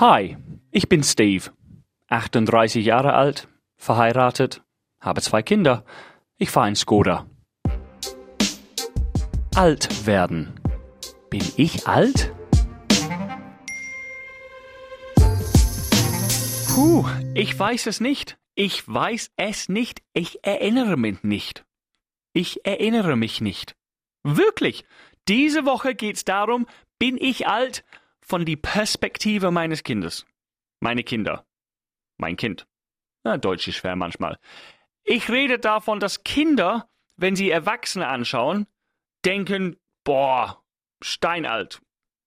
[0.00, 0.38] Hi,
[0.70, 1.50] ich bin Steve,
[2.08, 4.62] 38 Jahre alt, verheiratet,
[4.98, 5.84] habe zwei Kinder.
[6.38, 7.26] Ich fahre in Skoda.
[9.54, 10.58] Alt werden.
[11.28, 12.32] Bin ich alt?
[16.68, 17.04] Puh,
[17.34, 18.38] ich weiß es nicht.
[18.54, 20.00] Ich weiß es nicht.
[20.14, 21.66] Ich erinnere mich nicht.
[22.32, 23.76] Ich erinnere mich nicht.
[24.22, 24.86] Wirklich.
[25.28, 26.66] Diese Woche geht's darum,
[26.98, 27.84] bin ich alt
[28.30, 30.24] von die Perspektive meines Kindes.
[30.78, 31.44] Meine Kinder.
[32.16, 32.66] Mein Kind.
[33.24, 34.38] Na, Deutsch ist schwer manchmal.
[35.02, 38.68] Ich rede davon, dass Kinder, wenn sie Erwachsene anschauen,
[39.24, 40.62] denken, boah,
[41.02, 41.82] steinalt,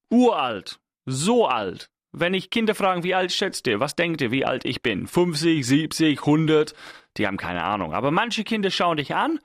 [0.09, 1.89] uralt, so alt.
[2.11, 5.07] Wenn ich Kinder fragen, wie alt schätzt ihr, was denkt ihr, wie alt ich bin?
[5.07, 6.75] 50, 70, 100?
[7.15, 7.93] Die haben keine Ahnung.
[7.93, 9.39] Aber manche Kinder schauen dich an,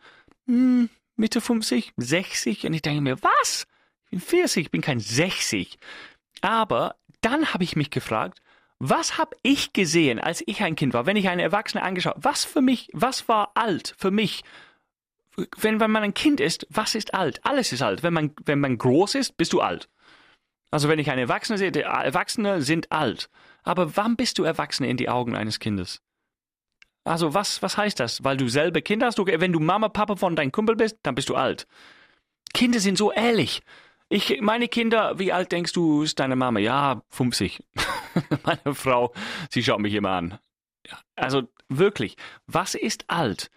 [0.46, 3.68] hm, Mitte 50, 60, und ich denke mir, was?
[4.06, 5.78] Ich bin 40, ich bin kein 60.
[6.40, 8.40] Aber dann habe ich mich gefragt,
[8.78, 12.44] was habe ich gesehen, als ich ein Kind war, wenn ich einen Erwachsenen angeschaut, was
[12.44, 14.44] für mich, was war alt für mich?
[15.56, 17.44] Wenn, wenn man ein Kind ist, was ist alt?
[17.44, 18.02] Alles ist alt.
[18.02, 19.88] Wenn man, wenn man groß ist, bist du alt.
[20.70, 23.30] Also wenn ich einen Erwachsenen sehe, Erwachsene sind alt.
[23.62, 26.00] Aber wann bist du Erwachsene in die Augen eines Kindes?
[27.04, 28.22] Also was, was heißt das?
[28.22, 29.18] Weil du selber Kinder hast?
[29.18, 31.66] Okay, wenn du Mama, Papa von deinem Kumpel bist, dann bist du alt.
[32.52, 33.62] Kinder sind so ehrlich.
[34.10, 36.60] Ich, meine Kinder, wie alt denkst du, ist deine Mama?
[36.60, 37.62] Ja, 50.
[38.44, 39.12] meine Frau,
[39.50, 40.38] sie schaut mich immer an.
[41.14, 43.50] Also wirklich, was ist alt?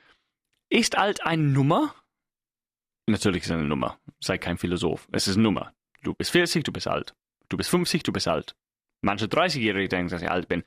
[0.69, 1.95] Ist alt eine Nummer?
[3.07, 3.97] Natürlich ist es eine Nummer.
[4.19, 5.07] Sei kein Philosoph.
[5.11, 5.73] Es ist eine Nummer.
[6.03, 7.15] Du bist 40, du bist alt.
[7.47, 8.55] Du bist 50, du bist alt.
[9.01, 10.63] Manche 30-Jährige denken, dass ich alt bin,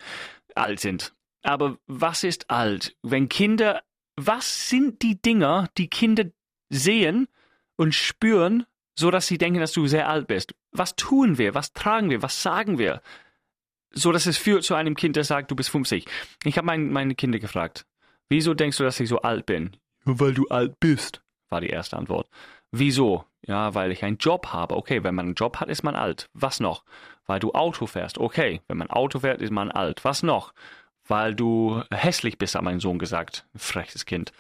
[0.55, 1.15] alt sind.
[1.43, 2.97] Aber was ist alt?
[3.03, 3.83] Wenn Kinder,
[4.17, 6.25] was sind die Dinger, die Kinder
[6.71, 7.29] sehen
[7.77, 10.55] und spüren, so dass sie denken, dass du sehr alt bist.
[10.73, 11.55] Was tun wir?
[11.55, 12.23] Was tragen wir?
[12.23, 13.03] Was sagen wir?
[13.93, 16.07] So dass es führt zu einem Kind, der sagt, du bist 50.
[16.45, 17.87] Ich habe mein, meine Kinder gefragt,
[18.29, 19.77] wieso denkst du, dass ich so alt bin?
[20.05, 22.29] Weil du alt bist, war die erste Antwort.
[22.71, 23.25] Wieso?
[23.47, 24.77] Ja, weil ich einen Job habe.
[24.77, 26.29] Okay, wenn man einen Job hat, ist man alt.
[26.33, 26.85] Was noch?
[27.27, 28.19] Weil du Auto fährst.
[28.19, 30.05] Okay, wenn man Auto fährt, ist man alt.
[30.05, 30.55] Was noch?
[31.07, 33.47] Weil du hässlich bist, hat mein Sohn gesagt.
[33.55, 34.33] Freches Kind.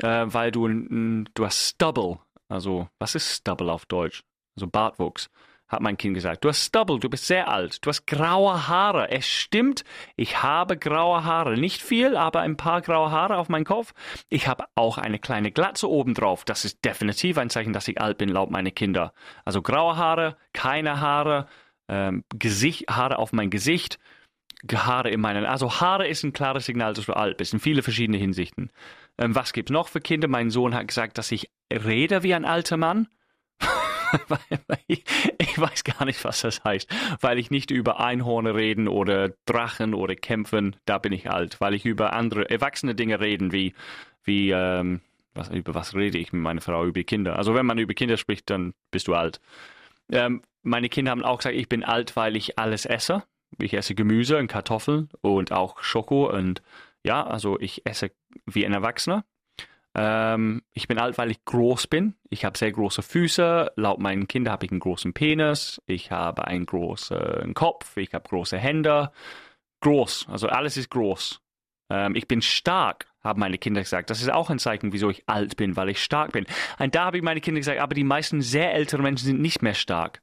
[0.00, 2.18] Äh, weil du, du hast Stubble,
[2.48, 4.22] also, was ist Stubble auf Deutsch?
[4.56, 5.28] Also Bartwuchs,
[5.68, 6.44] hat mein Kind gesagt.
[6.44, 9.10] Du hast Stubble, du bist sehr alt, du hast graue Haare.
[9.10, 9.84] Es stimmt,
[10.16, 11.56] ich habe graue Haare.
[11.58, 13.92] Nicht viel, aber ein paar graue Haare auf meinem Kopf.
[14.28, 16.44] Ich habe auch eine kleine Glatze obendrauf.
[16.44, 19.12] Das ist definitiv ein Zeichen, dass ich alt bin, laut meine Kinder.
[19.44, 21.46] Also graue Haare, keine Haare,
[21.88, 23.98] ähm, Gesicht, Haare auf mein Gesicht,
[24.72, 25.44] Haare in meinen.
[25.44, 28.70] Also Haare ist ein klares Signal, dass du alt bist, in viele verschiedene Hinsichten.
[29.18, 30.28] Ähm, was gibt's noch für Kinder?
[30.28, 33.08] Mein Sohn hat gesagt, dass ich rede wie ein alter Mann.
[34.86, 35.04] ich,
[35.38, 36.88] ich, weiß gar nicht, was das heißt,
[37.20, 41.74] weil ich nicht über Einhorne reden oder Drachen oder kämpfen, da bin ich alt, weil
[41.74, 43.74] ich über andere erwachsene Dinge reden, wie,
[44.24, 45.00] wie ähm,
[45.34, 47.36] was, über was rede ich mit meiner Frau, über Kinder.
[47.36, 49.40] Also wenn man über Kinder spricht, dann bist du alt.
[50.10, 53.24] Ähm, meine Kinder haben auch gesagt, ich bin alt, weil ich alles esse.
[53.58, 56.62] Ich esse Gemüse und Kartoffeln und auch Schoko und
[57.04, 58.10] ja, also ich esse
[58.46, 59.24] wie ein Erwachsener.
[59.94, 62.14] Ähm, ich bin alt, weil ich groß bin.
[62.28, 63.72] Ich habe sehr große Füße.
[63.76, 65.80] Laut meinen Kindern habe ich einen großen Penis.
[65.86, 67.96] Ich habe einen großen Kopf.
[67.96, 69.10] Ich habe große Hände.
[69.80, 70.26] Groß.
[70.28, 71.40] Also alles ist groß.
[71.90, 74.10] Ähm, ich bin stark, haben meine Kinder gesagt.
[74.10, 76.46] Das ist auch ein Zeichen, wieso ich alt bin, weil ich stark bin.
[76.78, 79.62] Und da habe ich meine Kinder gesagt, aber die meisten sehr älteren Menschen sind nicht
[79.62, 80.20] mehr stark.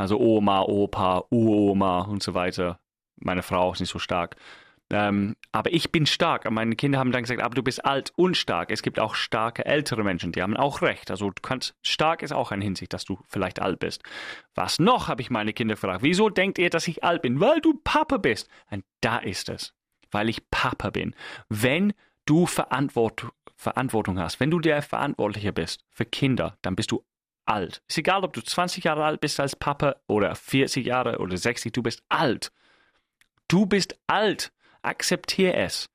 [0.00, 2.80] Also Oma, Opa, Uroma und so weiter.
[3.16, 4.36] Meine Frau ist nicht so stark.
[4.88, 6.50] Ähm, aber ich bin stark.
[6.50, 8.70] Meine Kinder haben dann gesagt, aber du bist alt und stark.
[8.70, 11.10] Es gibt auch starke ältere Menschen, die haben auch recht.
[11.10, 14.02] Also du kannst, stark ist auch eine Hinsicht, dass du vielleicht alt bist.
[14.54, 16.02] Was noch, habe ich meine Kinder gefragt.
[16.02, 17.38] Wieso denkt ihr, dass ich alt bin?
[17.38, 18.48] Weil du Papa bist.
[18.70, 19.74] Und da ist es.
[20.10, 21.14] Weil ich Papa bin.
[21.50, 21.92] Wenn
[22.24, 27.04] du Verantwort Verantwortung hast, wenn du der Verantwortliche bist für Kinder, dann bist du
[27.46, 27.82] alt.
[27.88, 31.72] Ist egal, ob du 20 Jahre alt bist als Papa oder 40 Jahre oder 60,
[31.72, 32.52] du bist alt.
[33.48, 34.52] Du bist alt.
[34.82, 35.90] Akzeptiere es.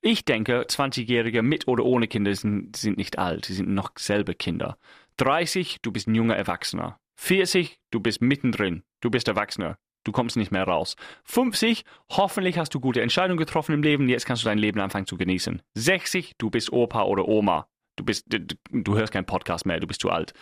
[0.00, 4.32] Ich denke, 20-Jährige mit oder ohne Kinder sind, sind nicht alt, sie sind noch selber
[4.32, 4.78] Kinder.
[5.16, 7.00] 30, du bist ein junger Erwachsener.
[7.16, 10.94] 40, du bist mittendrin, du bist Erwachsener, du kommst nicht mehr raus.
[11.24, 15.06] 50, hoffentlich hast du gute Entscheidungen getroffen im Leben, jetzt kannst du dein Leben anfangen
[15.06, 15.62] zu genießen.
[15.74, 17.66] 60, du bist Opa oder Oma.
[17.98, 20.32] Du bist, du hörst keinen Podcast mehr, du bist zu alt.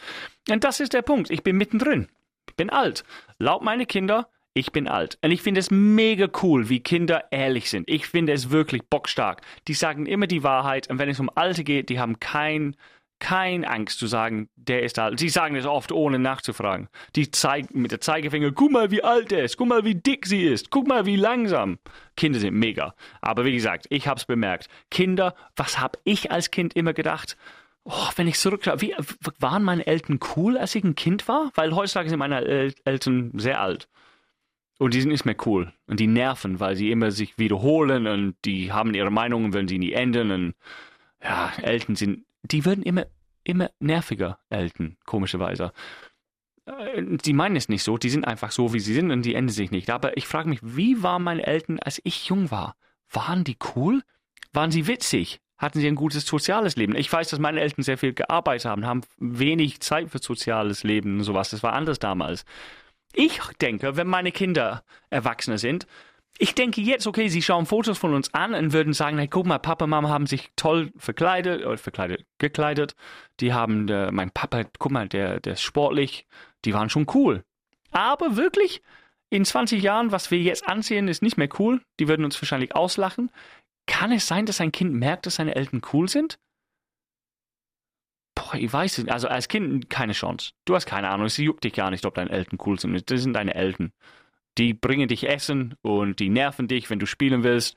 [0.51, 1.31] Und das ist der Punkt.
[1.31, 2.09] Ich bin mittendrin.
[2.49, 3.05] Ich bin alt.
[3.39, 5.19] Laut meine Kinder ich bin alt.
[5.23, 7.91] Und ich finde es mega cool, wie Kinder ehrlich sind.
[7.91, 9.43] Ich finde es wirklich bockstark.
[9.69, 12.75] Die sagen immer die Wahrheit und wenn es um Alte geht, die haben kein,
[13.19, 15.19] keine Angst zu sagen, der ist alt.
[15.19, 16.89] Sie sagen es oft, ohne nachzufragen.
[17.15, 20.27] Die zeigen mit der Zeigefinger, guck mal, wie alt er ist, guck mal, wie dick
[20.27, 21.79] sie ist, guck mal, wie langsam.
[22.17, 22.95] Kinder sind mega.
[23.21, 24.69] Aber wie gesagt, ich habe es bemerkt.
[24.91, 27.37] Kinder, was habe ich als Kind immer gedacht?
[27.85, 28.95] Oh, wenn ich zurückschaue, wie
[29.39, 31.53] waren meine Eltern cool, als ich ein Kind war?
[31.55, 33.89] Weil heutzutage sind meine El Eltern sehr alt.
[34.79, 35.73] Und die sind nicht mehr cool.
[35.87, 39.79] Und die nerven, weil sie immer sich wiederholen und die haben ihre Meinungen, wenn sie
[39.79, 40.31] nie ändern.
[40.31, 40.55] Und
[41.29, 43.07] ja, Eltern sind die werden immer,
[43.45, 45.73] immer nerviger, Eltern, komischerweise.
[46.67, 49.35] Die äh, meinen es nicht so, die sind einfach so, wie sie sind und die
[49.35, 49.91] ändern sich nicht.
[49.91, 52.77] Aber ich frage mich, wie waren meine Eltern, als ich jung war?
[53.11, 54.03] Waren die cool?
[54.53, 55.41] Waren sie witzig?
[55.59, 56.97] Hatten sie ein gutes soziales Leben?
[56.97, 61.19] Ich weiß, dass meine Eltern sehr viel gearbeitet haben, haben wenig Zeit für soziales Leben
[61.19, 61.51] und sowas.
[61.51, 62.45] Das war anders damals.
[63.15, 65.87] Ich denke, wenn meine Kinder Erwachsene sind,
[66.39, 69.47] ich denke jetzt, okay, sie schauen Fotos von uns an und würden sagen, hey, guck
[69.47, 72.95] mal, Papa, Mama haben sich toll verkleidet, oder verkleidet, gekleidet.
[73.41, 76.27] Die haben, äh, mein Papa, guck mal, der, der ist sportlich.
[76.65, 77.45] Die waren schon cool.
[77.91, 78.83] Aber wirklich,
[79.31, 81.81] in 20 Jahren, was wir jetzt ansehen, ist nicht mehr cool.
[81.99, 83.31] Die würden uns wahrscheinlich auslachen.
[83.87, 86.39] Kann es sein, dass ein Kind merkt, dass seine Eltern cool sind?
[88.35, 89.09] Boah, ich weiß es.
[89.09, 90.53] Also als Kind keine Chance.
[90.67, 91.27] Du hast keine Ahnung.
[91.27, 93.11] Es juckt dich gar nicht, ob deine Eltern cool sind.
[93.11, 93.93] Das sind deine Eltern.
[94.59, 97.77] Die bringen dich Essen und die nerven dich, wenn du spielen willst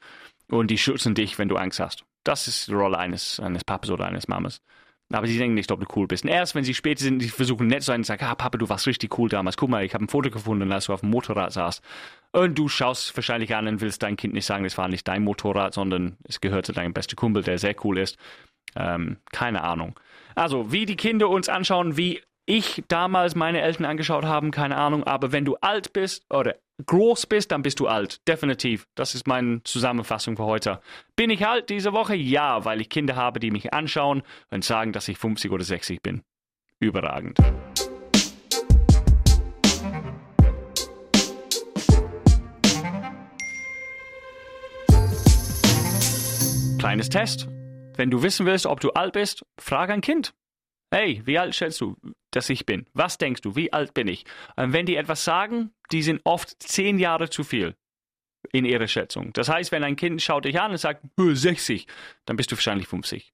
[0.49, 2.05] und die schützen dich, wenn du Angst hast.
[2.23, 4.61] Das ist die Rolle eines, eines Papas oder eines Mamas.
[5.11, 6.23] Aber sie denken nicht, ob du cool bist.
[6.23, 8.59] Und erst wenn sie später sind, die versuchen nett zu sein und sagen, ah, Papa,
[8.59, 9.57] du warst richtig cool damals.
[9.57, 11.83] Guck mal, ich habe ein Foto gefunden, als du auf dem Motorrad saßt.
[12.31, 15.23] Und du schaust wahrscheinlich an und willst dein Kind nicht sagen, das war nicht dein
[15.23, 18.17] Motorrad, sondern es gehört zu deinem besten Kumpel, der sehr cool ist.
[18.75, 19.99] Ähm, keine Ahnung.
[20.35, 25.03] Also, wie die Kinder uns anschauen, wie ich damals meine Eltern angeschaut haben, keine Ahnung.
[25.03, 28.27] Aber wenn du alt bist oder groß bist, dann bist du alt.
[28.27, 28.87] Definitiv.
[28.95, 30.81] Das ist meine Zusammenfassung für heute.
[31.15, 32.15] Bin ich alt diese Woche?
[32.15, 36.01] Ja, weil ich Kinder habe, die mich anschauen und sagen, dass ich 50 oder 60
[36.01, 36.23] bin.
[36.79, 37.37] Überragend.
[46.79, 47.47] Kleines Test.
[47.95, 50.33] Wenn du wissen willst, ob du alt bist, frag ein Kind.
[50.91, 51.95] Hey, wie alt schätzt du,
[52.31, 52.85] dass ich bin?
[52.93, 54.25] Was denkst du, wie alt bin ich?
[54.55, 57.75] Und wenn die etwas sagen, die sind oft zehn Jahre zu viel
[58.51, 59.33] in ihrer Schätzung.
[59.33, 61.87] Das heißt, wenn ein Kind schaut dich an und sagt 60,
[62.25, 63.33] dann bist du wahrscheinlich 50.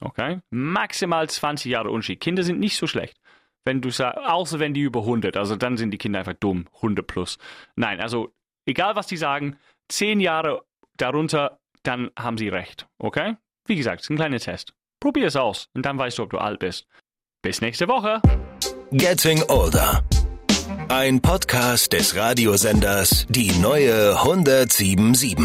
[0.00, 0.40] Okay?
[0.50, 2.20] Maximal 20 Jahre Unterschied.
[2.20, 3.18] Kinder sind nicht so schlecht.
[3.64, 6.68] Wenn du sagst, außer wenn die über 100, also dann sind die Kinder einfach dumm,
[6.76, 7.38] 100 plus.
[7.74, 8.34] Nein, also
[8.64, 9.58] egal was die sagen,
[9.88, 10.64] 10 Jahre
[10.96, 12.86] darunter, dann haben sie recht.
[12.98, 13.36] Okay?
[13.66, 14.74] Wie gesagt, es ist ein kleiner Test.
[15.00, 16.86] Probier es aus und dann weißt du, ob du alt bist.
[17.42, 18.20] Bis nächste Woche.
[18.92, 20.02] Getting Older.
[20.88, 25.38] Ein Podcast des Radiosenders Die neue 1077.